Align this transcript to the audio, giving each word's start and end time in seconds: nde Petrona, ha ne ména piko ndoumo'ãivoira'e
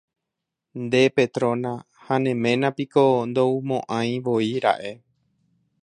nde 0.83 1.01
Petrona, 1.15 1.73
ha 2.05 2.15
ne 2.23 2.31
ména 2.43 2.67
piko 2.77 3.05
ndoumo'ãivoira'e 3.29 4.91